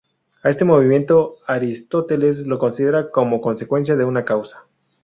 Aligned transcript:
A 0.41 0.49
este 0.49 0.65
movimiento, 0.65 1.35
Aristóteles 1.45 2.47
lo 2.47 2.57
considerará 2.57 3.11
como 3.11 3.39
consecuencia 3.39 3.95
de 3.95 4.03
una 4.05 4.25
causa. 4.25 4.65